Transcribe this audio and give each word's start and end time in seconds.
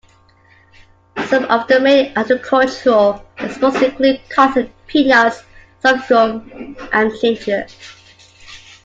Some 1.25 1.43
of 1.43 1.67
the 1.67 1.79
main 1.79 2.11
agricultural 2.15 3.23
exports 3.37 3.83
include: 3.83 4.19
cotton, 4.31 4.73
peanuts, 4.87 5.43
sorghum, 5.83 6.75
and 6.91 7.11
ginger. 7.21 7.67